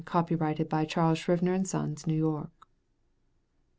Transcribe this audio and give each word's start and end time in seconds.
Copyrighted 0.03 0.67
by 0.67 0.83
Charles 0.83 1.19
Scribner's 1.19 1.69
Sons, 1.69 2.07
New 2.07 2.17
York. 2.17 2.49